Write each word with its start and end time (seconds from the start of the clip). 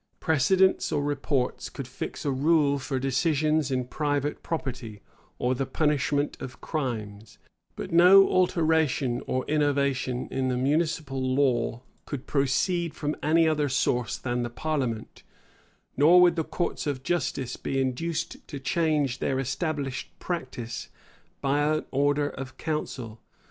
Precedents 0.19 0.91
or 0.91 1.03
reports 1.03 1.69
could 1.69 1.87
fix 1.87 2.25
a 2.25 2.31
rule 2.31 2.79
for 2.79 2.97
decisions 2.97 3.69
in 3.69 3.85
private 3.85 4.41
property, 4.41 4.99
or 5.37 5.53
the 5.53 5.67
punishment 5.67 6.35
of 6.41 6.59
crimes; 6.59 7.37
but 7.75 7.91
no 7.91 8.27
alteration 8.27 9.21
or 9.27 9.45
innovation 9.45 10.27
in 10.31 10.47
the 10.47 10.57
municipal 10.57 11.21
law 11.21 11.83
could 12.07 12.25
proceed 12.25 12.95
from 12.95 13.15
any 13.21 13.47
other 13.47 13.69
source 13.69 14.17
than 14.17 14.41
the 14.41 14.49
parliament; 14.49 15.21
nor 15.95 16.19
would 16.19 16.35
the 16.35 16.43
courts 16.43 16.87
of 16.87 17.03
justice 17.03 17.55
be 17.55 17.79
induced 17.79 18.47
to 18.47 18.59
change 18.59 19.19
their 19.19 19.37
established 19.37 20.17
practice 20.17 20.89
by 21.41 21.59
an 21.61 21.85
order 21.91 22.27
of 22.29 22.57
council. 22.57 23.21